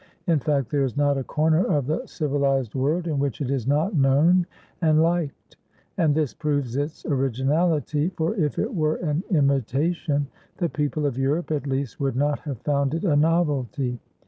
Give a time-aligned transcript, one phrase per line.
[0.25, 3.67] In fact, there is not a corner of the civilized world in which it is
[3.67, 4.47] not known
[4.81, 5.57] and liked.
[5.95, 10.25] And this proves its originality, for if it were an imitation,
[10.57, 13.99] the people of Europe, at least, would not have found it a novelty.